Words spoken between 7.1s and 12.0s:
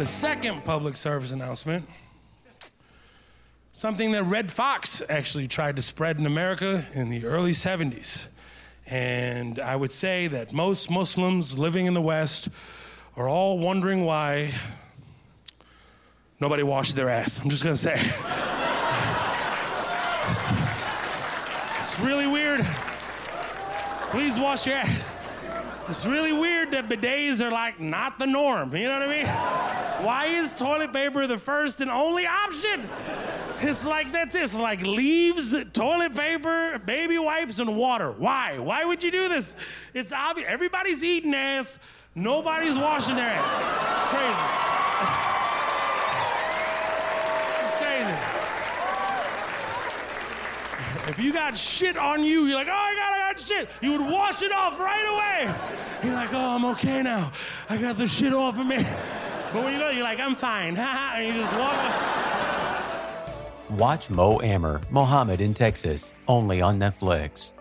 the early 70s. And I would say that most Muslims living in the